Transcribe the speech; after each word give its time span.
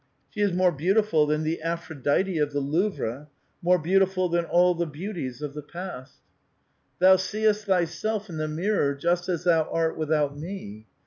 She 0.31 0.41
is 0.41 0.51
more 0.51 0.71
beautiful 0.71 1.27
than 1.27 1.43
the 1.43 1.61
Aphrodite 1.61 2.39
of 2.39 2.53
the 2.53 2.59
Louvre, 2.59 3.27
more 3.61 3.77
beautiful 3.77 4.29
than 4.29 4.45
all 4.45 4.73
the 4.73 4.87
beauties 4.87 5.43
of 5.43 5.53
the 5.53 5.61
past. 5.61 6.15
*' 6.59 6.99
Thou 6.99 7.17
seest 7.17 7.65
thyself 7.65 8.27
in 8.27 8.37
the 8.37 8.47
mirror 8.47 8.95
just 8.95 9.29
as 9.29 9.43
thou 9.43 9.69
art 9.71 9.95
without 9.95 10.35
me. 10.35 10.87